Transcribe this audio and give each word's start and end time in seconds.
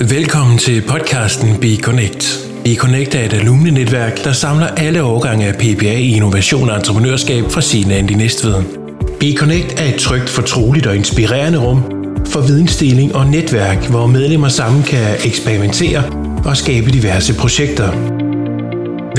Velkommen 0.00 0.58
til 0.58 0.82
podcasten 0.88 1.60
Be 1.60 1.76
Connect. 1.76 2.48
Be 2.64 2.74
Connect 2.74 3.14
er 3.14 3.24
et 3.24 3.32
alumnenetværk, 3.32 4.24
der 4.24 4.32
samler 4.32 4.66
alle 4.66 5.02
årgange 5.02 5.46
af 5.46 5.54
PPA 5.54 5.92
i 5.92 6.16
innovation 6.16 6.70
og 6.70 6.76
entreprenørskab 6.76 7.44
fra 7.50 7.60
sine 7.60 7.98
i 7.98 8.02
Næstved. 8.02 8.54
Be 9.20 9.36
Connect 9.36 9.80
er 9.80 9.84
et 9.84 10.00
trygt, 10.00 10.28
fortroligt 10.28 10.86
og 10.86 10.96
inspirerende 10.96 11.58
rum 11.58 11.82
for 12.26 12.40
vidensdeling 12.40 13.14
og 13.14 13.26
netværk, 13.26 13.86
hvor 13.90 14.06
medlemmer 14.06 14.48
sammen 14.48 14.82
kan 14.82 15.16
eksperimentere 15.24 16.02
og 16.44 16.56
skabe 16.56 16.90
diverse 16.90 17.34
projekter. 17.34 18.15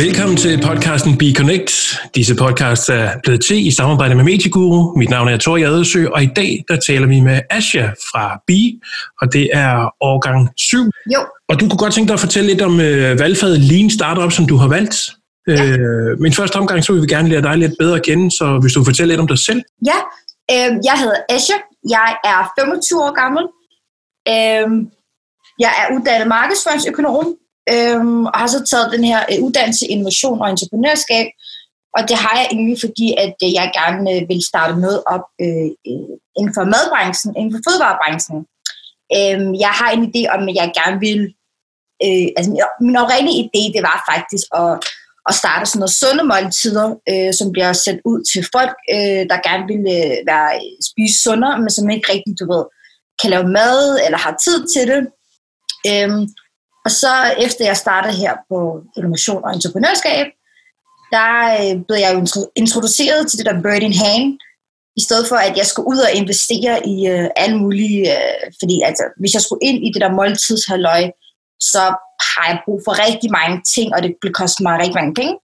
Velkommen 0.05 0.37
til 0.37 0.61
podcasten 0.67 1.17
Be 1.17 1.25
Connect. 1.37 1.71
Disse 2.15 2.35
podcasts 2.35 2.89
er 2.89 3.11
blevet 3.23 3.41
til 3.47 3.67
i 3.67 3.71
samarbejde 3.71 4.15
med 4.15 4.23
Medieguru. 4.23 4.97
Mit 4.97 5.09
navn 5.09 5.27
er 5.27 5.37
Tor 5.37 5.57
Jadesø, 5.57 6.07
og 6.07 6.23
i 6.23 6.29
dag 6.35 6.63
der 6.67 6.79
taler 6.87 7.07
vi 7.07 7.19
med 7.19 7.39
Asha 7.49 7.85
fra 8.09 8.41
Be, 8.47 8.61
og 9.21 9.33
det 9.33 9.49
er 9.53 9.95
årgang 10.01 10.49
7. 10.57 10.77
Jo. 11.13 11.21
Og 11.49 11.59
du 11.59 11.69
kunne 11.69 11.77
godt 11.77 11.93
tænke 11.93 12.07
dig 12.07 12.13
at 12.13 12.19
fortælle 12.19 12.49
lidt 12.49 12.61
om 12.61 12.79
øh, 12.79 13.19
valgfaget 13.19 13.59
Lean 13.59 13.89
Startup, 13.89 14.31
som 14.31 14.45
du 14.47 14.55
har 14.57 14.67
valgt. 14.67 14.95
Ja. 15.47 15.65
Øh, 15.65 16.19
min 16.19 16.33
første 16.33 16.55
omgang, 16.55 16.83
så 16.83 16.93
vil 16.93 17.01
vi 17.01 17.07
gerne 17.07 17.29
lære 17.29 17.41
dig 17.41 17.57
lidt 17.57 17.73
bedre 17.79 17.95
at 17.95 18.05
kende, 18.05 18.31
så 18.31 18.59
hvis 18.61 18.73
du 18.73 18.83
fortæller 18.83 19.11
lidt 19.13 19.21
om 19.21 19.27
dig 19.27 19.39
selv. 19.39 19.61
Ja, 19.85 19.99
øh, 20.51 20.71
jeg 20.89 20.95
hedder 21.01 21.17
Asha. 21.29 21.57
Jeg 21.89 22.09
er 22.23 22.51
25 22.59 23.03
år 23.05 23.13
gammel. 23.21 23.43
Øh, 24.33 24.67
jeg 25.59 25.71
er 25.79 25.85
uddannet 25.95 26.27
markedsføringsøkonom 26.27 27.37
øhm, 27.73 28.25
og 28.25 28.39
har 28.39 28.47
så 28.47 28.63
taget 28.71 28.93
den 28.95 29.03
her 29.03 29.19
øh, 29.31 29.43
uddannelse 29.45 29.85
innovation 29.87 30.41
og 30.41 30.49
entreprenørskab, 30.49 31.27
og 31.97 32.01
det 32.09 32.17
har 32.23 32.35
jeg 32.39 32.47
egentlig, 32.51 32.77
fordi 32.85 33.07
at 33.23 33.35
øh, 33.43 33.53
jeg 33.59 33.71
gerne 33.79 34.11
øh, 34.13 34.29
vil 34.29 34.41
starte 34.51 34.79
noget 34.85 34.99
op 35.13 35.25
øh, 35.41 35.69
øh, 35.89 36.13
inden 36.37 36.53
for 36.57 36.63
madbranchen, 36.73 37.35
inden 37.37 37.53
for 37.53 37.61
fødevarebranchen. 37.65 38.39
Øhm, 39.17 39.51
jeg 39.65 39.73
har 39.79 39.89
en 39.91 40.03
idé 40.09 40.21
om, 40.35 40.41
at 40.49 40.55
jeg 40.61 40.71
gerne 40.79 40.99
vil... 41.07 41.21
Øh, 42.05 42.27
altså 42.37 42.49
min, 42.85 42.95
oprindelige 43.03 43.43
idé, 43.45 43.61
det 43.75 43.81
var 43.89 43.97
faktisk 44.11 44.45
at, 44.61 44.73
at 45.29 45.33
starte 45.41 45.65
sådan 45.65 45.79
noget 45.79 45.99
sunde 46.01 46.23
måltider, 46.31 46.87
øh, 47.11 47.31
som 47.39 47.47
bliver 47.51 47.73
sendt 47.73 48.01
ud 48.11 48.19
til 48.31 48.41
folk, 48.55 48.75
øh, 48.95 49.23
der 49.31 49.45
gerne 49.47 49.65
vil 49.71 49.83
øh, 49.97 50.17
være, 50.31 50.49
spise 50.89 51.17
sundere, 51.25 51.59
men 51.61 51.69
som 51.69 51.89
ikke 51.89 52.11
rigtig, 52.13 52.33
du 52.39 52.45
ved, 52.53 52.63
kan 53.21 53.29
lave 53.29 53.47
mad 53.59 53.79
eller 54.05 54.19
har 54.25 54.35
tid 54.45 54.59
til 54.73 54.85
det. 54.91 55.01
Øhm, 55.89 56.21
og 56.87 56.91
så 56.91 57.13
efter 57.45 57.65
jeg 57.65 57.77
startede 57.77 58.15
her 58.23 58.33
på 58.49 58.57
innovation 58.97 59.43
og 59.45 59.53
entreprenørskab, 59.53 60.27
der 61.15 61.31
øh, 61.61 61.73
blev 61.87 61.99
jeg 62.05 62.11
jo 62.13 62.19
introduceret 62.55 63.21
til 63.27 63.37
det 63.37 63.45
der 63.45 63.61
bird 63.61 63.83
in 63.89 63.97
hand, 64.05 64.23
i 64.99 65.01
stedet 65.07 65.25
for 65.29 65.35
at 65.47 65.57
jeg 65.57 65.65
skulle 65.65 65.89
ud 65.93 65.99
og 66.07 66.11
investere 66.21 66.87
i 66.93 67.07
øh, 67.13 67.27
alle 67.35 67.57
mulige, 67.63 68.01
øh, 68.15 68.51
fordi 68.59 68.75
altså, 68.89 69.03
hvis 69.19 69.33
jeg 69.33 69.41
skulle 69.41 69.63
ind 69.69 69.79
i 69.87 69.91
det 69.93 70.01
der 70.01 70.17
måltidshalløj, 70.19 71.03
så 71.71 71.83
har 72.31 72.45
jeg 72.49 72.61
brug 72.65 72.79
for 72.85 72.93
rigtig 73.05 73.29
mange 73.39 73.55
ting, 73.75 73.87
og 73.95 73.99
det 74.03 74.11
blev 74.21 74.33
koste 74.33 74.63
mig 74.63 74.73
rigtig 74.79 74.97
mange 75.01 75.13
penge. 75.19 75.35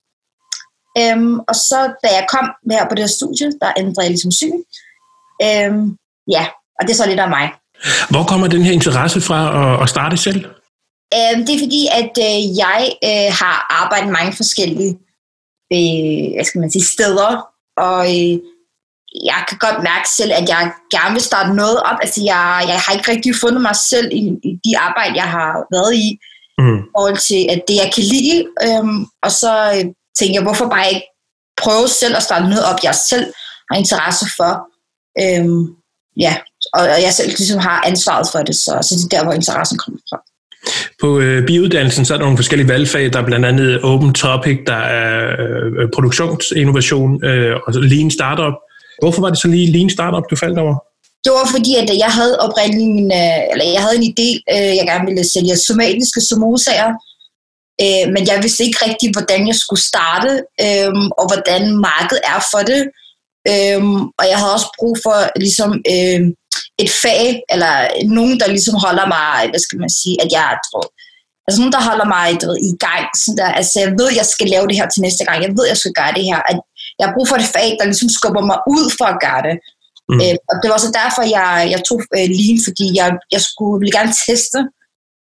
Øhm, 1.01 1.39
og 1.49 1.55
så 1.55 1.79
da 2.03 2.07
jeg 2.17 2.25
kom 2.33 2.45
her 2.71 2.83
på 2.89 2.95
det 2.95 3.03
her 3.05 3.17
studie, 3.19 3.47
der 3.61 3.69
ændrede 3.77 4.05
jeg 4.05 4.13
ligesom 4.15 4.31
syn. 4.41 4.57
Øhm, 5.45 5.97
ja, 6.35 6.43
og 6.77 6.81
det 6.85 6.91
er 6.91 6.99
så 7.01 7.07
lidt 7.07 7.19
af 7.19 7.29
mig. 7.29 7.45
Hvor 8.09 8.23
kommer 8.23 8.47
den 8.47 8.63
her 8.67 8.73
interesse 8.73 9.21
fra 9.21 9.39
at, 9.61 9.83
at 9.83 9.89
starte 9.89 10.17
selv? 10.17 10.45
Øh, 11.15 11.35
det 11.45 11.55
er 11.55 11.63
fordi, 11.65 11.81
at 11.99 12.13
øh, 12.27 12.57
jeg 12.63 12.81
øh, 13.07 13.29
har 13.41 13.55
arbejdet 13.81 14.09
mange 14.11 14.33
forskellige 14.33 14.93
øh, 15.75 16.33
hvad 16.33 16.45
skal 16.45 16.61
man 16.61 16.71
sige, 16.71 16.85
steder, 16.95 17.31
og 17.77 18.01
øh, 18.15 18.33
jeg 19.31 19.39
kan 19.47 19.57
godt 19.65 19.79
mærke 19.89 20.07
selv, 20.17 20.31
at 20.39 20.49
jeg 20.49 20.71
gerne 20.95 21.13
vil 21.13 21.29
starte 21.29 21.53
noget 21.53 21.77
op. 21.89 21.97
Altså, 22.01 22.21
jeg, 22.31 22.65
jeg 22.67 22.79
har 22.83 22.93
ikke 22.93 23.11
rigtig 23.11 23.35
fundet 23.35 23.61
mig 23.61 23.75
selv 23.75 24.09
i, 24.11 24.23
i 24.49 24.51
de 24.65 24.77
arbejde, 24.77 25.15
jeg 25.15 25.29
har 25.37 25.51
været 25.75 25.93
i, 26.05 26.07
mm. 26.61 26.77
i 26.79 26.81
forhold 26.93 27.19
til 27.29 27.41
at 27.53 27.59
det, 27.67 27.75
jeg 27.83 27.91
kan 27.95 28.03
lide. 28.13 28.37
Øhm, 28.65 28.99
og 29.25 29.31
så 29.41 29.53
øh, 29.75 29.85
tænker 30.19 30.35
jeg, 30.37 30.47
hvorfor 30.47 30.67
bare 30.69 30.91
ikke 30.93 31.07
prøve 31.63 31.87
selv 31.87 32.15
at 32.15 32.23
starte 32.23 32.49
noget 32.49 32.65
op, 32.69 32.79
jeg 32.83 32.95
selv 32.95 33.25
har 33.69 33.77
interesse 33.77 34.25
for. 34.37 34.53
Øhm, 35.23 35.63
ja, 36.25 36.33
og, 36.73 36.81
og 36.95 36.99
jeg 37.05 37.13
selv 37.13 37.27
ligesom 37.27 37.59
har 37.59 37.81
ansvaret 37.91 38.27
for 38.31 38.41
det, 38.47 38.55
så, 38.55 38.71
så 38.81 38.91
det 38.95 39.05
er 39.05 39.17
der, 39.17 39.23
hvor 39.23 39.33
interessen 39.33 39.77
kommer 39.77 39.99
fra. 40.09 40.17
På 41.03 41.19
øh, 41.19 41.39
biuddannelsen 41.47 42.05
så 42.05 42.13
er 42.13 42.17
der 42.17 42.25
nogle 42.25 42.41
forskellige 42.43 42.69
valgfag. 42.75 43.13
Der 43.13 43.19
er 43.19 43.25
blandt 43.25 43.45
andet 43.45 43.81
Open 43.91 44.13
Topic, 44.13 44.57
der 44.67 44.81
er 45.01 45.11
øh, 45.41 45.89
produktionsinnovation 45.95 47.23
øh, 47.29 47.55
og 47.65 47.73
Lean 47.73 48.11
Startup. 48.11 48.55
Hvorfor 49.01 49.21
var 49.21 49.29
det 49.29 49.39
så 49.41 49.47
lige 49.47 49.71
Lean 49.75 49.89
Startup, 49.89 50.25
du 50.29 50.35
faldt 50.35 50.59
over? 50.59 50.75
Det 51.25 51.31
var 51.37 51.47
fordi, 51.55 51.71
at 51.81 51.89
jeg 52.03 52.11
havde 52.19 52.35
oprindeligt 52.45 52.91
min, 52.97 53.11
øh, 53.21 53.41
eller 53.51 53.65
jeg 53.75 53.81
havde 53.85 53.97
en 54.01 54.09
idé, 54.13 54.29
øh, 54.53 54.73
jeg 54.79 54.85
gerne 54.91 55.05
ville 55.09 55.31
sælge 55.33 55.55
somatiske 55.67 56.21
samosaer, 56.29 56.91
øh, 57.83 58.05
men 58.13 58.21
jeg 58.29 58.37
vidste 58.43 58.63
ikke 58.67 58.79
rigtig, 58.87 59.07
hvordan 59.15 59.41
jeg 59.49 59.57
skulle 59.63 59.83
starte, 59.91 60.31
og 61.19 61.25
hvordan 61.31 61.63
markedet 61.89 62.23
er 62.33 62.41
for 62.51 62.61
det. 62.71 62.81
Øh, 63.51 63.81
og 64.19 64.25
jeg 64.31 64.37
havde 64.39 64.53
også 64.57 64.69
brug 64.79 64.95
for 65.05 65.17
ligesom 65.43 65.71
øh, 65.93 66.21
et 66.83 66.91
fag, 67.03 67.27
eller 67.53 67.73
nogen, 68.17 68.39
der 68.39 68.47
ligesom 68.55 68.75
holder 68.85 69.07
mig, 69.17 69.39
hvad 69.51 69.61
skal 69.65 69.79
man 69.83 69.91
sige, 69.99 70.17
at 70.23 70.29
jeg 70.39 70.51
tror, 70.67 70.85
altså 71.45 71.57
nogen, 71.61 71.75
der 71.77 71.87
holder 71.89 72.07
mig 72.17 72.27
ved, 72.43 72.53
i 72.71 72.73
gang, 72.85 73.05
sådan 73.21 73.37
der, 73.41 73.49
altså 73.59 73.75
jeg 73.83 73.91
ved, 73.99 74.09
jeg 74.21 74.27
skal 74.33 74.47
lave 74.53 74.67
det 74.69 74.79
her 74.79 74.87
til 74.89 75.01
næste 75.05 75.23
gang, 75.25 75.37
jeg 75.45 75.53
ved, 75.57 75.65
jeg 75.73 75.79
skal 75.81 75.97
gøre 75.99 76.13
det 76.17 76.25
her, 76.31 76.39
at 76.51 76.57
jeg 76.97 77.05
har 77.07 77.15
brug 77.15 77.27
for 77.27 77.37
et 77.39 77.51
fag, 77.55 77.69
der 77.79 77.85
ligesom 77.91 78.09
skubber 78.17 78.43
mig 78.51 78.59
ud 78.75 78.85
for 78.97 79.07
at 79.13 79.21
gøre 79.25 79.43
det. 79.47 79.55
Mm. 80.11 80.19
Øh, 80.23 80.37
og 80.49 80.55
det 80.61 80.69
var 80.73 80.79
så 80.85 80.91
derfor, 81.01 81.23
jeg, 81.37 81.49
jeg 81.73 81.81
tog 81.89 81.99
øh, 82.17 82.27
Lean, 82.37 82.57
fordi 82.67 82.85
jeg, 82.99 83.09
jeg 83.35 83.41
skulle 83.49 83.75
ville 83.81 83.97
gerne 83.99 84.13
teste, 84.27 84.59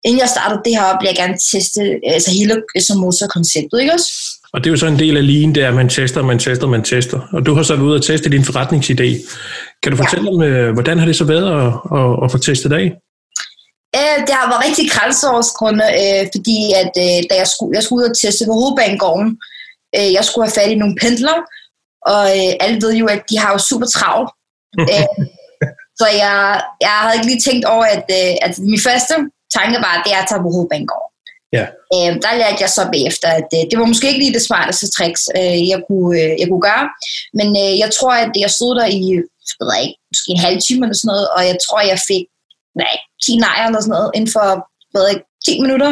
inden 0.06 0.20
jeg 0.24 0.34
startede 0.34 0.64
det 0.64 0.72
her 0.76 0.84
op, 0.90 0.98
ville 0.98 1.12
jeg 1.12 1.20
gerne 1.22 1.38
teste 1.52 1.80
altså 2.16 2.30
hele 2.38 2.54
som 2.88 2.96
motorkonceptet, 3.04 3.78
ikke 3.80 3.96
også? 3.98 4.10
Og 4.56 4.64
det 4.64 4.70
er 4.70 4.72
jo 4.72 4.82
så 4.84 4.86
en 4.86 4.98
del 4.98 5.16
af 5.16 5.26
lean, 5.26 5.54
det 5.54 5.62
er, 5.62 5.68
at 5.68 5.74
man 5.74 5.88
tester, 5.88 6.22
man 6.22 6.38
tester, 6.38 6.66
man 6.66 6.82
tester. 6.82 7.20
Og 7.32 7.46
du 7.46 7.54
har 7.54 7.62
så 7.62 7.74
været 7.74 7.86
ude 7.86 7.96
og 8.00 8.02
teste 8.02 8.30
din 8.30 8.48
forretningsidé. 8.50 9.08
Kan 9.82 9.92
du 9.92 9.96
fortælle 10.02 10.24
ja. 10.30 10.34
om, 10.34 10.42
øh, 10.42 10.72
hvordan 10.72 10.98
har 10.98 11.06
det 11.06 11.16
så 11.16 11.24
været 11.24 11.48
at, 11.62 11.68
at, 11.98 12.10
at 12.24 12.30
få 12.32 12.38
testet 12.38 12.72
af? 12.72 12.86
Øh, 13.98 14.18
det 14.26 14.34
har 14.38 14.46
været 14.50 14.64
rigtig 14.68 14.86
grænseoverskridende, 14.94 15.88
øh, 16.02 16.22
fordi 16.34 16.58
at, 16.80 16.90
da 17.30 17.34
jeg 17.42 17.48
skulle, 17.54 17.72
jeg 17.76 17.82
skulle 17.82 18.00
ud 18.00 18.10
og 18.10 18.16
teste 18.22 18.46
på 18.46 18.52
hovedbanegården, 18.60 19.28
jeg 20.16 20.24
skulle 20.24 20.44
have 20.46 20.58
fat 20.58 20.70
i 20.72 20.80
nogle 20.82 20.96
pendler, 21.02 21.36
og 22.12 22.22
alle 22.64 22.78
ved 22.84 22.92
jo, 23.02 23.06
at 23.14 23.22
de 23.30 23.38
har 23.42 23.50
jo 23.52 23.58
super 23.70 23.88
travlt. 23.96 24.30
så 26.00 26.06
jeg, 26.22 26.36
jeg 26.86 26.94
havde 27.02 27.16
ikke 27.16 27.30
lige 27.30 27.44
tænkt 27.48 27.64
over, 27.74 27.84
at, 27.94 28.04
at 28.46 28.52
min 28.58 28.80
første 28.86 29.14
tanke 29.56 29.76
var, 29.86 29.92
at 29.96 30.02
det 30.04 30.12
er 30.12 30.20
at 30.22 30.28
tage 30.28 30.42
på 30.44 30.50
hovedbanegården. 30.56 31.15
Ja. 31.52 31.64
Øh, 31.94 32.12
der 32.24 32.38
lærte 32.40 32.62
jeg 32.64 32.70
så 32.70 32.82
bagefter, 32.92 33.28
at 33.40 33.48
øh, 33.56 33.64
det 33.70 33.78
var 33.78 33.84
måske 33.92 34.08
ikke 34.08 34.22
lige 34.24 34.36
det 34.38 34.46
smarteste 34.48 34.86
tricks, 34.96 35.22
øh, 35.38 35.68
jeg, 35.72 35.80
kunne, 35.88 36.20
øh, 36.20 36.32
jeg 36.40 36.46
kunne 36.48 36.66
gøre. 36.70 36.86
Men 37.38 37.48
øh, 37.62 37.72
jeg 37.82 37.90
tror, 37.96 38.14
at 38.24 38.32
jeg 38.44 38.50
stod 38.50 38.72
der 38.80 38.86
i 39.00 39.02
jeg 39.60 39.64
ved 39.66 39.76
ikke, 39.84 39.98
måske 40.10 40.30
en 40.30 40.46
halv 40.46 40.58
time 40.66 40.82
eller 40.84 40.98
sådan 40.98 41.12
noget, 41.12 41.26
og 41.36 41.42
jeg 41.50 41.56
tror, 41.64 41.80
jeg 41.92 41.98
fik 42.10 42.24
nej, 42.82 42.94
10 43.24 43.36
nejer 43.46 43.66
eller 43.66 43.80
sådan 43.80 43.94
noget 43.96 44.10
inden 44.16 44.32
for 44.36 44.46
ved 44.94 45.08
ikke, 45.12 45.24
10 45.46 45.60
minutter. 45.64 45.90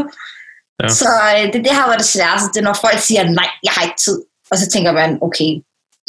Ja. 0.83 0.89
Så 1.01 1.11
øh, 1.35 1.45
det, 1.53 1.61
det 1.67 1.75
har 1.79 1.87
været 1.89 2.03
det 2.05 2.13
sværeste, 2.15 2.49
det 2.53 2.61
er, 2.61 2.69
når 2.69 2.85
folk 2.87 3.01
siger, 3.09 3.23
nej, 3.41 3.51
jeg 3.67 3.73
har 3.77 3.83
ikke 3.87 4.01
tid. 4.07 4.19
Og 4.51 4.57
så 4.61 4.67
tænker 4.75 4.93
man, 5.01 5.11
okay. 5.27 5.51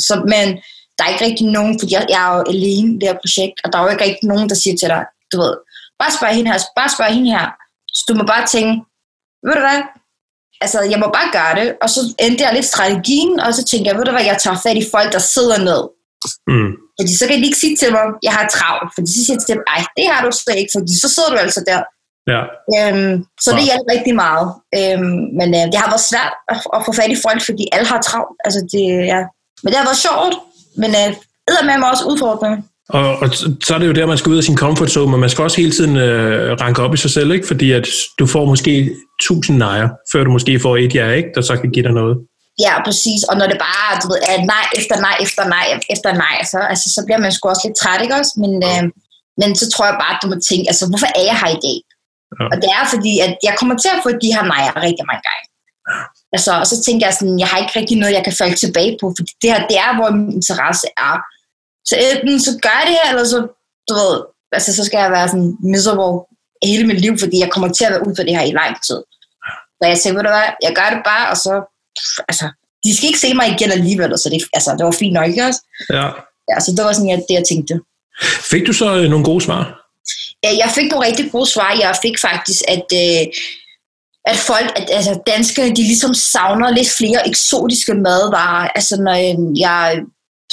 Så, 0.08 0.14
men 0.34 0.46
der 0.96 1.04
er 1.04 1.12
ikke 1.14 1.26
rigtig 1.26 1.48
nogen, 1.58 1.74
fordi 1.80 1.92
jeg, 1.94 2.06
jeg 2.14 2.22
er 2.28 2.32
jo 2.38 2.44
alene 2.54 2.90
i 2.94 2.98
det 3.00 3.08
her 3.10 3.24
projekt, 3.24 3.58
og 3.64 3.68
der 3.70 3.78
er 3.78 3.84
jo 3.84 3.92
ikke 3.94 4.06
rigtig 4.08 4.28
nogen, 4.32 4.50
der 4.52 4.58
siger 4.64 4.76
til 4.78 4.90
dig, 4.94 5.04
du 5.32 5.36
ved, 5.44 5.54
bare 6.02 6.12
spørg 6.18 6.34
hende 6.38 6.52
her, 6.52 6.60
bare 6.80 6.92
spørg 6.96 7.12
hende 7.18 7.32
her. 7.38 7.46
Så 7.98 8.02
du 8.10 8.14
må 8.20 8.24
bare 8.34 8.46
tænke, 8.56 8.74
ved 9.46 9.54
du 9.58 9.64
hvad, 9.68 9.82
altså 10.64 10.80
jeg 10.94 11.00
må 11.04 11.08
bare 11.18 11.30
gøre 11.38 11.54
det, 11.60 11.68
og 11.84 11.90
så 11.96 12.02
endte 12.26 12.44
jeg 12.44 12.54
lidt 12.54 12.72
strategien, 12.74 13.34
og 13.46 13.50
så 13.58 13.62
tænkte 13.70 13.88
jeg, 13.90 13.98
ved 13.98 14.06
du 14.06 14.14
hvad, 14.16 14.26
jeg 14.32 14.38
tager 14.44 14.60
fat 14.66 14.78
i 14.84 14.86
folk, 14.94 15.10
der 15.16 15.24
sidder 15.36 15.58
ned. 15.70 15.82
Mm. 16.52 16.72
Fordi 16.98 17.12
så 17.20 17.24
kan 17.28 17.38
de 17.40 17.48
ikke 17.50 17.64
sige 17.64 17.78
til 17.82 17.90
mig, 17.96 18.06
jeg 18.28 18.34
har 18.38 18.46
travlt, 18.56 18.90
fordi 18.96 19.08
så 19.16 19.20
siger 19.26 19.38
de 19.38 19.46
til 19.46 19.56
dem, 19.56 19.64
ej, 19.74 19.82
det 19.98 20.06
har 20.12 20.20
du 20.26 20.32
slet 20.32 20.58
ikke, 20.62 20.76
fordi 20.78 20.94
så 21.04 21.08
sidder 21.16 21.32
du 21.34 21.38
altså 21.46 21.62
der. 21.70 21.82
Ja. 22.34 22.42
Øhm, 22.76 23.14
så 23.44 23.50
det 23.58 23.64
hjælper 23.70 23.94
rigtig 23.96 24.16
meget. 24.26 24.48
Øhm, 24.80 25.18
men 25.40 25.50
øh, 25.60 25.66
det 25.72 25.78
har 25.82 25.90
været 25.94 26.10
svært 26.12 26.34
at, 26.52 26.58
at 26.76 26.82
få 26.86 26.92
fat 27.00 27.12
i 27.16 27.24
folk, 27.26 27.42
fordi 27.50 27.64
alle 27.76 27.88
har 27.94 28.02
travlt. 28.08 28.38
Altså, 28.46 28.62
det, 28.72 28.84
ja. 29.14 29.22
Men 29.62 29.68
det 29.70 29.78
har 29.80 29.88
været 29.90 30.06
sjovt, 30.08 30.36
men 30.82 30.92
øh, 31.02 31.10
med 31.68 31.78
mig 31.80 31.90
også 31.94 32.06
udfordrende. 32.12 32.58
Og, 32.90 33.18
og 33.18 33.30
så 33.68 33.72
er 33.76 33.80
det 33.80 33.88
jo 33.88 33.92
der, 33.92 34.06
man 34.06 34.18
skal 34.18 34.32
ud 34.32 34.38
af 34.38 34.44
sin 34.44 34.58
comfort 34.58 34.90
zone, 34.90 35.12
men 35.12 35.20
man 35.20 35.30
skal 35.30 35.44
også 35.44 35.58
hele 35.58 35.72
tiden 35.72 35.96
øh, 35.98 36.62
ranke 36.62 36.82
op 36.82 36.94
i 36.94 36.98
sig 36.98 37.12
selv, 37.12 37.32
ikke? 37.32 37.48
fordi 37.48 37.72
at 37.72 37.88
du 38.20 38.26
får 38.28 38.46
måske 38.46 38.96
tusind 39.22 39.58
nejer, 39.58 39.90
før 40.12 40.24
du 40.24 40.32
måske 40.32 40.60
får 40.60 40.78
et 40.78 40.96
ja, 40.96 41.10
ikke? 41.12 41.30
der 41.36 41.42
så 41.42 41.58
kan 41.58 41.72
give 41.72 41.84
dig 41.84 41.92
noget. 41.92 42.18
Ja, 42.66 42.74
præcis. 42.88 43.22
Og 43.30 43.36
når 43.40 43.48
det 43.52 43.58
bare 43.68 44.00
du 44.02 44.08
ved, 44.12 44.20
er 44.32 44.38
nej 44.54 44.66
efter 44.80 44.96
nej 45.08 45.16
efter 45.26 45.44
nej 45.56 45.66
efter 45.94 46.12
nej, 46.14 46.38
så, 46.52 46.60
altså, 46.72 46.88
så 46.96 47.02
bliver 47.06 47.22
man 47.26 47.32
sgu 47.32 47.44
også 47.50 47.66
lidt 47.66 47.78
træt, 47.82 48.02
ikke 48.02 48.16
også? 48.22 48.34
Men, 48.44 48.54
øh, 48.70 48.84
men 49.42 49.50
så 49.62 49.66
tror 49.74 49.86
jeg 49.90 49.98
bare, 50.04 50.14
at 50.16 50.22
du 50.24 50.28
må 50.34 50.38
tænke, 50.50 50.66
altså 50.72 50.86
hvorfor 50.90 51.10
er 51.20 51.24
jeg 51.30 51.38
her 51.42 51.52
i 51.58 51.62
dag? 51.68 51.78
Ja. 52.40 52.46
Og 52.52 52.56
det 52.62 52.70
er 52.78 52.84
fordi, 52.94 53.14
at 53.26 53.34
jeg 53.48 53.54
kommer 53.60 53.76
til 53.84 53.92
at 53.96 54.04
få 54.06 54.10
de 54.24 54.34
her 54.36 54.46
nejer 54.54 54.72
rigtig 54.88 55.06
mange 55.10 55.24
gange. 55.30 55.44
Altså, 56.36 56.52
og 56.62 56.68
så 56.72 56.76
tænker 56.86 57.04
jeg 57.08 57.16
sådan, 57.20 57.40
jeg 57.44 57.50
har 57.52 57.58
ikke 57.62 57.80
rigtig 57.80 57.98
noget, 57.98 58.18
jeg 58.18 58.26
kan 58.28 58.40
falde 58.42 58.56
tilbage 58.64 58.94
på, 59.02 59.06
for 59.18 59.24
det 59.42 59.50
her, 59.52 59.62
det 59.70 59.78
er, 59.86 59.92
hvor 59.98 60.10
min 60.18 60.32
interesse 60.40 60.88
er. 61.08 61.16
Så 61.90 61.96
enten 62.12 62.40
så 62.40 62.52
gør 62.62 62.76
jeg 62.80 62.88
det 62.88 62.98
her, 63.00 63.10
eller 63.12 63.26
så, 63.34 63.40
du 63.90 63.94
ved, 64.02 64.16
altså 64.52 64.76
så 64.76 64.86
skal 64.86 64.98
jeg 64.98 65.12
være 65.12 65.28
sådan 65.28 65.58
miserable 65.74 66.14
hele 66.64 66.88
mit 66.88 67.02
liv, 67.02 67.14
fordi 67.20 67.38
jeg 67.40 67.50
kommer 67.52 67.70
til 67.70 67.86
at 67.86 67.92
være 67.92 68.08
ude 68.08 68.16
for 68.18 68.24
det 68.24 68.38
her 68.38 68.46
i 68.46 68.58
lang 68.62 68.74
tid. 68.88 69.00
Så 69.78 69.84
jeg 69.92 70.00
tænkte, 70.00 70.18
ved 70.18 70.24
du 70.24 70.34
hvad, 70.36 70.50
jeg 70.66 70.74
gør 70.80 70.90
det 70.96 71.02
bare, 71.12 71.26
og 71.32 71.38
så, 71.38 71.54
pff, 71.98 72.16
altså, 72.30 72.46
de 72.84 72.96
skal 72.96 73.08
ikke 73.08 73.20
se 73.26 73.34
mig 73.34 73.48
igen 73.48 73.72
alligevel, 73.72 74.12
så 74.18 74.30
det, 74.34 74.42
altså, 74.54 74.70
det 74.78 74.86
var 74.86 74.96
fint 75.02 75.14
nok, 75.14 75.28
ikke 75.28 75.46
også? 75.50 75.62
Ja. 75.98 76.08
Ja, 76.52 76.60
så 76.60 76.70
det 76.76 76.86
var 76.86 76.94
sådan, 76.94 77.10
jeg, 77.10 77.18
det 77.30 77.36
jeg 77.40 77.46
tænkte. 77.48 77.80
Fik 78.52 78.68
du 78.68 78.74
så 78.74 78.96
øh, 78.96 79.10
nogle 79.10 79.26
gode 79.26 79.42
svar? 79.42 79.62
Jeg 80.44 80.72
fik 80.76 80.92
nogle 80.92 81.08
rigtig 81.08 81.32
gode 81.32 81.50
svar. 81.50 81.78
Jeg 81.80 81.96
fik 82.02 82.20
faktisk, 82.20 82.62
at, 82.68 82.88
øh, 82.94 83.24
at 84.26 84.38
folk, 84.38 84.72
at, 84.80 84.90
altså 84.90 85.22
danskerne, 85.28 85.76
de 85.76 85.84
ligesom 85.84 86.14
savner 86.14 86.70
lidt 86.70 86.90
flere 86.98 87.28
eksotiske 87.28 87.94
madvarer. 87.94 88.68
Altså 88.76 89.02
når 89.02 89.14
jeg 89.60 90.02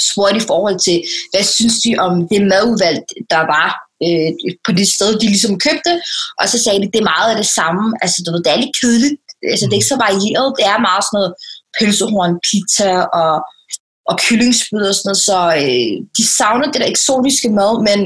spurgte 0.07 0.37
i 0.37 0.47
forhold 0.51 0.77
til, 0.87 0.97
hvad 1.31 1.43
synes 1.55 1.75
de 1.83 1.91
om 2.05 2.13
det 2.31 2.41
madudvalg, 2.51 2.99
der 3.33 3.41
var 3.53 3.67
øh, 4.05 4.31
på 4.65 4.71
det 4.79 4.87
sted, 4.95 5.09
de 5.19 5.27
ligesom 5.33 5.55
købte. 5.65 5.93
Og 6.39 6.45
så 6.51 6.57
sagde 6.63 6.79
de, 6.81 6.91
det 6.93 6.99
er 7.01 7.11
meget 7.13 7.29
af 7.31 7.37
det 7.41 7.49
samme. 7.59 7.83
Altså 8.03 8.17
du 8.25 8.29
ved, 8.31 8.43
det 8.43 8.51
er 8.51 8.63
lidt 8.63 8.77
kedeligt. 8.81 9.15
Altså 9.51 9.65
det 9.65 9.73
er 9.73 9.81
ikke 9.81 9.93
så 9.95 10.03
varieret. 10.07 10.55
Det 10.57 10.65
er 10.71 10.85
meget 10.89 11.03
sådan 11.05 11.17
noget 11.17 11.31
pølsehorn, 11.75 12.33
pizza 12.47 12.91
og, 13.21 13.33
og 14.09 14.15
kyllingsspyd 14.25 14.85
og 14.89 14.95
sådan 14.95 15.09
noget. 15.09 15.23
Så 15.29 15.39
øh, 15.61 15.93
de 16.17 16.23
savner 16.37 16.67
det 16.71 16.81
der 16.81 16.93
eksotiske 16.95 17.49
mad, 17.59 17.73
men 17.89 17.99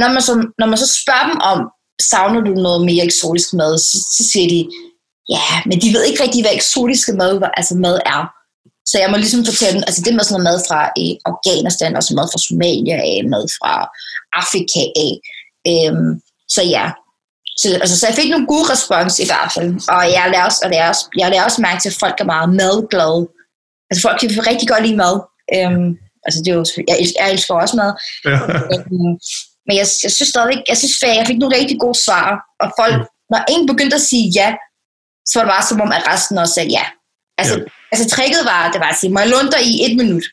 når 0.00 0.08
man, 0.14 0.22
så, 0.28 0.34
når 0.60 0.66
man 0.70 0.78
så 0.84 0.88
spørger 1.00 1.26
dem 1.30 1.38
om, 1.52 1.58
savner 2.12 2.40
du 2.48 2.52
noget 2.66 2.80
mere 2.88 3.04
eksotisk 3.10 3.50
mad, 3.60 3.72
så, 3.78 3.96
så 4.16 4.22
siger 4.30 4.48
de, 4.54 4.60
ja, 5.34 5.46
men 5.68 5.76
de 5.82 5.88
ved 5.94 6.02
ikke 6.04 6.22
rigtig, 6.22 6.42
hvad 6.42 6.54
eksotiske 6.54 7.12
mad, 7.12 7.32
altså 7.60 7.74
mad 7.74 7.96
er. 8.14 8.22
Så 8.90 8.94
jeg 9.02 9.10
må 9.10 9.16
ligesom 9.16 9.44
fortælle 9.50 9.74
dem, 9.76 9.84
altså 9.88 10.02
det 10.04 10.14
med 10.14 10.24
sådan 10.24 10.34
noget 10.36 10.48
mad 10.50 10.58
fra 10.68 10.80
eh, 11.00 11.14
Afghanistan, 11.30 11.96
og 11.98 12.02
så 12.02 12.12
mad 12.18 12.26
fra 12.32 12.44
Somalia 12.46 12.96
af, 13.10 13.18
mad 13.34 13.44
fra 13.58 13.72
Afrika 14.42 14.82
af. 15.06 15.12
Øhm, 15.70 16.10
så 16.54 16.62
ja, 16.76 16.86
så, 17.60 17.66
altså, 17.84 17.96
så 17.98 18.04
jeg 18.06 18.16
fik 18.20 18.30
nogle 18.30 18.50
gode 18.52 18.66
respons 18.72 19.14
i 19.24 19.28
hvert 19.30 19.50
fald. 19.54 19.70
Og 19.96 20.02
jeg 20.16 20.24
lader 20.32 20.44
også, 20.48 20.60
og 20.64 20.70
jeg 20.76 20.88
også, 20.92 21.04
jeg 21.20 21.30
lader 21.30 21.44
også 21.48 21.60
mærke 21.66 21.80
til, 21.80 21.92
at 21.92 22.00
folk 22.04 22.16
er 22.20 22.32
meget 22.34 22.48
madglade. 22.60 23.22
Altså 23.88 24.00
folk 24.06 24.16
kan 24.20 24.30
rigtig 24.50 24.68
godt 24.72 24.84
lide 24.86 25.00
mad. 25.04 25.14
Øhm, 25.56 25.88
altså 26.26 26.38
det 26.42 26.48
er 26.50 26.56
jo, 26.60 26.64
jeg, 26.90 26.96
elsker, 27.02 27.18
jeg 27.20 27.32
elsker 27.34 27.54
også 27.54 27.76
mad. 27.82 27.92
Ja. 28.30 28.38
Øhm, 28.72 29.12
men 29.66 29.74
jeg, 29.80 29.86
jeg 30.04 30.12
synes 30.16 30.30
stadig, 30.34 30.56
jeg 30.70 30.76
synes, 30.80 31.02
at 31.02 31.16
jeg 31.20 31.26
fik 31.30 31.38
nogle 31.38 31.56
rigtig 31.58 31.78
gode 31.84 31.98
svar. 32.06 32.24
Og 32.62 32.68
folk, 32.80 32.96
mm. 32.96 33.06
når 33.32 33.40
en 33.54 33.62
begyndte 33.70 33.96
at 34.00 34.06
sige 34.10 34.26
ja, 34.40 34.48
så 35.28 35.32
var 35.34 35.44
det 35.44 35.52
bare 35.54 35.68
som 35.68 35.80
om, 35.84 35.92
at 35.98 36.06
resten 36.12 36.38
også 36.38 36.54
sagde 36.54 36.70
ja. 36.78 36.84
Altså, 37.40 37.56
ja. 37.58 37.64
Altså 37.92 38.06
tricket 38.14 38.42
var, 38.52 38.70
det 38.72 38.80
var 38.80 38.90
at 38.94 38.98
sige, 39.00 39.12
må 39.12 39.20
jeg 39.20 39.28
dig 39.54 39.62
i 39.72 39.74
et 39.86 39.94
minut? 40.00 40.24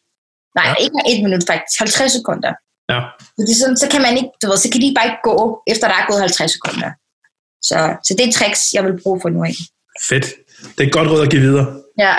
Nej, 0.58 0.68
ja. 0.68 0.74
ikke 0.84 0.98
et 1.12 1.20
minut 1.26 1.44
faktisk, 1.52 1.80
50 1.80 2.12
sekunder. 2.20 2.54
Ja. 2.92 3.00
Fordi 3.38 3.54
sådan, 3.60 3.78
så 3.84 3.88
kan 3.94 4.02
man 4.02 4.14
ikke, 4.20 4.32
du 4.42 4.46
ved, 4.50 4.58
så 4.58 4.70
kan 4.72 4.82
de 4.82 4.94
bare 4.98 5.08
ikke 5.10 5.24
gå, 5.30 5.36
efter 5.72 5.88
der 5.88 5.98
er 6.02 6.06
gået 6.10 6.20
50 6.20 6.52
sekunder. 6.52 6.90
Så, 7.70 7.78
så 8.06 8.12
det 8.18 8.24
er 8.28 8.32
tricks, 8.32 8.62
jeg 8.74 8.84
vil 8.86 9.02
bruge 9.04 9.20
for 9.22 9.30
nu 9.30 9.44
af. 9.44 9.56
Fedt. 10.10 10.26
Det 10.78 10.84
er 10.86 10.92
godt 10.98 11.10
råd 11.12 11.22
at 11.22 11.32
give 11.32 11.42
videre. 11.42 11.68
Ja. 12.04 12.14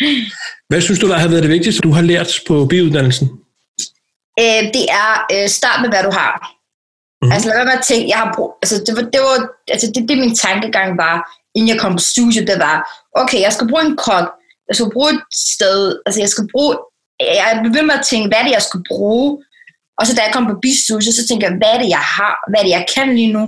Hvad 0.68 0.80
synes 0.80 1.00
du, 1.00 1.08
der 1.08 1.18
har 1.18 1.28
været 1.28 1.42
det 1.42 1.50
vigtigste, 1.50 1.80
du 1.80 1.92
har 1.92 2.02
lært 2.02 2.30
på 2.46 2.66
biuddannelsen? 2.70 3.26
Øh, 4.42 4.62
det 4.76 4.86
er 5.02 5.10
øh, 5.34 5.48
start 5.48 5.78
med, 5.82 5.88
hvad 5.88 6.02
du 6.02 6.10
har. 6.10 6.32
Mm-hmm. 7.24 7.32
Altså 7.32 7.48
lad 7.48 7.56
være 7.56 7.70
med 7.70 7.78
at 7.80 7.84
tænke, 7.90 8.08
jeg 8.08 8.18
har 8.18 8.32
brug, 8.36 8.50
altså 8.62 8.76
det 8.86 8.92
var, 8.96 9.02
det 9.14 9.20
var, 9.20 9.38
altså 9.74 9.86
det, 9.94 10.08
det 10.08 10.18
min 10.18 10.34
tankegang 10.34 10.98
var, 10.98 11.16
inden 11.54 11.68
jeg 11.68 11.80
kom 11.80 11.92
på 11.92 12.04
studiet, 12.12 12.46
det 12.50 12.58
var, 12.58 12.76
okay, 13.22 13.40
jeg 13.40 13.52
skal 13.52 13.68
bruge 13.68 13.84
en 13.86 13.96
kok, 13.96 14.26
jeg 14.68 14.76
skal 14.76 14.90
bruge 14.92 15.10
et 15.10 15.20
sted, 15.32 16.00
altså 16.06 16.20
jeg 16.20 16.28
skal 16.28 16.48
bruge, 16.52 16.76
jeg 17.20 17.60
med 17.62 17.98
at 18.00 18.06
tænke, 18.10 18.28
hvad 18.28 18.38
er 18.38 18.42
det, 18.42 18.52
jeg 18.58 18.62
skal 18.62 18.82
bruge? 18.88 19.44
Og 19.98 20.06
så 20.06 20.14
da 20.14 20.22
jeg 20.22 20.32
kom 20.34 20.46
på 20.46 20.56
bistudiet, 20.62 21.14
så 21.14 21.26
tænker 21.28 21.48
jeg, 21.48 21.56
hvad 21.56 21.68
er 21.74 21.78
det, 21.82 21.88
jeg 21.88 22.04
har? 22.18 22.34
Hvad 22.48 22.60
er 22.60 22.64
det, 22.64 22.70
jeg 22.78 22.86
kan 22.94 23.14
lige 23.14 23.32
nu? 23.32 23.42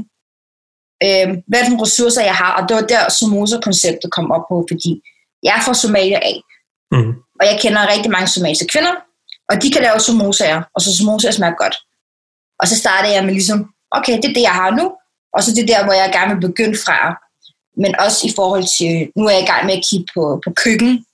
Øh, 1.04 1.28
hvad 1.48 1.58
er 1.60 1.68
det 1.68 1.82
ressourcer, 1.82 2.22
jeg 2.22 2.34
har? 2.34 2.52
Og 2.58 2.68
det 2.68 2.74
var 2.76 2.82
der, 2.82 3.02
Somoza-konceptet 3.08 4.12
kom 4.16 4.30
op 4.30 4.44
på, 4.50 4.66
fordi 4.70 5.02
jeg 5.42 5.56
er 5.58 5.62
fra 5.66 5.74
Somalia 5.74 6.18
af. 6.30 6.36
Mm. 6.92 7.12
Og 7.40 7.44
jeg 7.50 7.58
kender 7.62 7.92
rigtig 7.94 8.10
mange 8.10 8.28
somaliske 8.28 8.66
kvinder, 8.72 8.94
og 9.50 9.62
de 9.62 9.70
kan 9.70 9.82
lave 9.82 10.00
samosaer, 10.00 10.62
og 10.74 10.80
så 10.80 10.96
samosaer 10.96 11.32
smager 11.32 11.54
godt. 11.54 11.76
Og 12.60 12.68
så 12.68 12.76
startede 12.76 13.14
jeg 13.14 13.24
med 13.24 13.32
ligesom, 13.32 13.70
okay, 13.90 14.16
det 14.16 14.24
er 14.24 14.34
det, 14.34 14.42
jeg 14.50 14.56
har 14.62 14.70
nu, 14.70 14.92
og 15.32 15.42
så 15.42 15.50
det 15.54 15.62
er 15.62 15.74
der, 15.74 15.84
hvor 15.84 15.92
jeg 15.92 16.10
gerne 16.12 16.34
vil 16.34 16.48
begynde 16.48 16.78
fra. 16.86 16.98
Men 17.82 18.00
også 18.04 18.26
i 18.26 18.32
forhold 18.36 18.66
til, 18.78 19.12
nu 19.16 19.26
er 19.26 19.30
jeg 19.30 19.42
i 19.42 19.50
gang 19.52 19.66
med 19.66 19.74
at 19.74 19.84
kigge 19.90 20.06
på, 20.14 20.40
på 20.44 20.50
køkken, 20.64 21.05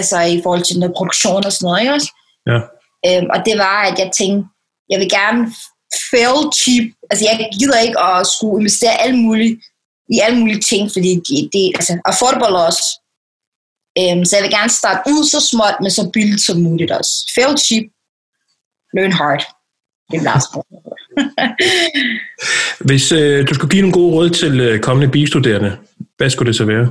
altså 0.00 0.18
i 0.34 0.40
forhold 0.42 0.64
til 0.64 0.78
noget 0.78 0.96
produktion 0.98 1.44
og 1.48 1.52
sådan 1.52 1.66
noget, 1.66 1.80
ikke 1.80 1.96
også? 1.98 2.10
Ja. 2.50 2.58
Øhm, 3.06 3.28
og 3.34 3.38
det 3.46 3.54
var, 3.64 3.78
at 3.88 3.96
jeg 4.02 4.10
tænkte, 4.20 4.42
jeg 4.90 4.98
vil 5.00 5.10
gerne 5.18 5.40
fail 6.10 6.38
cheap. 6.60 6.86
Altså 7.10 7.22
jeg 7.28 7.34
gider 7.58 7.78
ikke 7.86 8.00
at 8.08 8.26
skulle 8.34 8.60
investere 8.60 9.00
alt 9.04 9.18
muligt, 9.26 9.54
i 10.14 10.16
alle 10.24 10.38
mulige 10.38 10.60
ting, 10.60 10.90
fordi 10.94 11.10
det, 11.14 11.50
det 11.52 11.72
altså 11.78 11.92
affordable 12.04 12.56
også. 12.68 12.84
Um, 14.00 14.24
så 14.24 14.36
jeg 14.36 14.42
vil 14.42 14.56
gerne 14.58 14.70
starte 14.70 15.10
ud 15.10 15.24
så 15.24 15.40
småt, 15.50 15.76
men 15.82 15.90
så 15.90 16.10
billigt 16.12 16.40
som 16.40 16.60
muligt 16.60 16.90
også. 16.90 17.12
Fail 17.34 17.58
cheap, 17.58 17.84
learn 18.96 19.12
hard. 19.12 19.42
Det 20.10 20.16
er 20.18 20.22
Lars 20.22 20.44
Hvis 22.88 23.12
øh, 23.12 23.48
du 23.48 23.54
skulle 23.54 23.70
give 23.70 23.82
nogle 23.82 23.92
gode 23.92 24.14
råd 24.14 24.30
til 24.30 24.60
øh, 24.60 24.80
kommende 24.80 25.12
bistuderende, 25.12 25.78
hvad 26.16 26.30
skulle 26.30 26.48
det 26.48 26.56
så 26.56 26.64
være? 26.64 26.86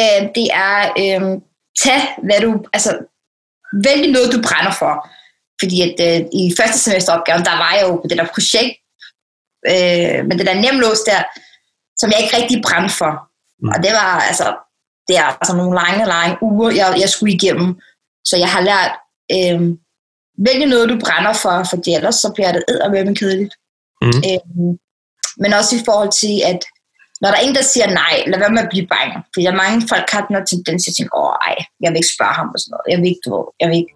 Uh, 0.00 0.22
det 0.34 0.48
er, 0.52 0.78
øh, 1.02 1.22
tag 1.82 2.00
hvad 2.22 2.40
du, 2.40 2.64
altså 2.72 2.92
vælg 3.84 4.12
noget, 4.12 4.32
du 4.32 4.42
brænder 4.48 4.74
for. 4.78 4.94
Fordi 5.60 5.76
at 5.86 5.96
øh, 6.08 6.20
i 6.40 6.42
første 6.58 6.78
semesteropgaven, 6.78 7.44
der 7.44 7.56
var 7.64 7.72
jeg 7.74 7.82
jo 7.88 7.94
på 7.96 8.06
det 8.08 8.18
der 8.18 8.34
projekt, 8.34 8.74
øh, 9.72 10.18
men 10.26 10.38
det 10.38 10.46
der 10.46 10.62
nemlås 10.66 11.00
der, 11.10 11.20
som 12.00 12.10
jeg 12.10 12.20
ikke 12.22 12.36
rigtig 12.36 12.62
brændte 12.66 12.94
for. 13.00 13.12
Mm. 13.62 13.68
Og 13.74 13.78
det 13.84 13.92
var 14.00 14.10
altså, 14.30 14.46
det 15.08 15.16
er 15.16 15.28
altså 15.40 15.56
nogle 15.56 15.74
lange, 15.82 16.04
lange 16.14 16.36
uger, 16.42 16.70
jeg, 16.70 16.96
jeg 17.00 17.08
skulle 17.08 17.34
igennem. 17.34 17.80
Så 18.24 18.36
jeg 18.36 18.50
har 18.54 18.62
lært, 18.70 18.92
øh, 19.36 19.60
vælge 20.46 20.66
noget, 20.66 20.88
du 20.88 20.98
brænder 21.04 21.32
for, 21.32 21.54
for 21.70 21.96
ellers 21.96 22.14
så 22.14 22.32
bliver 22.34 22.52
det 22.52 22.64
eddermame 22.68 23.14
kedeligt. 23.14 23.54
Mm. 24.02 24.18
Øh, 24.28 24.42
men 25.42 25.52
også 25.52 25.76
i 25.76 25.84
forhold 25.84 26.12
til, 26.22 26.34
at 26.52 26.60
når 27.22 27.28
der 27.30 27.38
er 27.38 27.44
en, 27.46 27.54
der 27.58 27.64
siger 27.72 27.88
nej, 28.02 28.14
lad 28.30 28.38
være 28.44 28.54
med 28.56 28.62
at 28.66 28.72
blive 28.72 28.86
bange. 28.96 29.16
Fordi 29.32 29.42
der 29.46 29.52
er 29.56 29.62
mange 29.64 29.78
folk, 29.92 30.06
har 30.14 30.22
den 30.26 30.36
tendens 30.52 30.80
til 30.82 30.92
at 30.92 30.96
tænke, 30.96 31.12
åh 31.22 31.34
ej, 31.48 31.56
jeg 31.82 31.88
vil 31.90 32.00
ikke 32.00 32.14
spørge 32.16 32.34
ham 32.40 32.48
og 32.54 32.58
sådan 32.60 32.72
noget. 32.74 32.86
Jeg 32.92 32.98
vil 33.00 33.08
ikke, 33.12 33.24
du 33.26 33.32
jeg 33.60 33.68
vil 33.70 33.78
ikke 33.82 33.94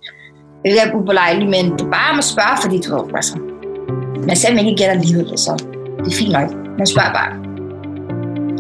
det 0.64 0.82
er 0.82 0.94
upålejligt, 0.99 1.50
men 1.50 1.64
det 1.76 1.81
er 1.81 1.93
bare 2.00 2.19
at 2.19 2.25
spørge, 2.25 2.56
fordi 2.62 2.76
du 2.84 2.88
ved, 2.94 3.05
altså, 3.14 3.34
man 4.28 4.37
selv 4.37 4.58
ikke 4.58 4.75
gætter 4.81 4.99
livet, 5.06 5.40
så 5.40 5.52
det 6.05 6.12
er 6.12 6.17
fint 6.17 6.32
nok. 6.32 6.49
Man 6.78 6.87
spørger 6.87 7.12
bare. 7.20 7.32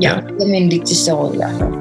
Ja, 0.02 0.12
det 0.38 0.42
er 0.46 0.50
min 0.56 0.70
vigtigste 0.70 1.12
råd 1.12 1.34
i 1.34 1.36
hvert 1.36 1.54
fald. 1.58 1.72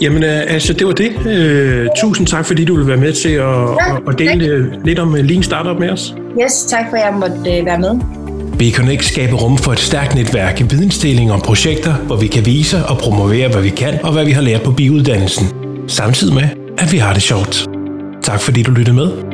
Jamen, 0.00 0.22
altså, 0.24 0.72
det 0.72 0.86
var 0.86 0.92
det. 0.92 1.10
Uh, 1.16 1.86
tusind 2.00 2.26
tak, 2.26 2.44
fordi 2.46 2.64
du 2.64 2.76
vil 2.76 2.86
være 2.86 2.96
med 2.96 3.12
til 3.12 3.28
at, 3.28 3.54
ja, 3.82 4.10
at 4.10 4.18
dele 4.18 4.70
tak. 4.70 4.84
lidt 4.84 4.98
om 4.98 5.08
uh, 5.08 5.18
Lean 5.18 5.42
Startup 5.42 5.78
med 5.78 5.90
os. 5.90 6.14
Yes, 6.42 6.62
tak 6.62 6.84
for, 6.90 6.96
at 6.96 7.04
jeg 7.04 7.14
måtte 7.14 7.36
uh, 7.36 7.66
være 7.66 7.78
med. 7.78 8.21
Connect 8.70 9.04
skaber 9.04 9.36
rum 9.36 9.58
for 9.58 9.72
et 9.72 9.80
stærkt 9.80 10.14
netværk 10.14 10.60
i 10.60 10.62
vidensdeling 10.62 11.32
om 11.32 11.40
projekter, 11.40 11.94
hvor 11.94 12.16
vi 12.16 12.26
kan 12.26 12.46
vise 12.46 12.86
og 12.86 12.98
promovere, 12.98 13.48
hvad 13.48 13.62
vi 13.62 13.70
kan 13.70 14.04
og 14.04 14.12
hvad 14.12 14.24
vi 14.24 14.32
har 14.32 14.42
lært 14.42 14.62
på 14.62 14.72
biuddannelsen. 14.72 15.46
Samtidig 15.88 16.34
med, 16.34 16.48
at 16.78 16.92
vi 16.92 16.98
har 16.98 17.12
det 17.12 17.22
sjovt. 17.22 17.66
Tak 18.22 18.42
fordi 18.42 18.62
du 18.62 18.70
lyttede 18.70 18.96
med. 18.96 19.31